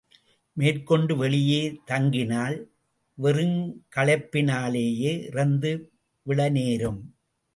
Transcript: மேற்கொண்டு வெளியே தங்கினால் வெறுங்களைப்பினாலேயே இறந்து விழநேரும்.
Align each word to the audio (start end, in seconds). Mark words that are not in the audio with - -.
மேற்கொண்டு 0.57 1.17
வெளியே 1.17 1.59
தங்கினால் 1.87 2.55
வெறுங்களைப்பினாலேயே 3.17 5.11
இறந்து 5.27 5.71
விழநேரும். 6.25 7.01